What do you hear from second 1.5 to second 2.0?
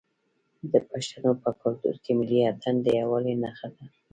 کلتور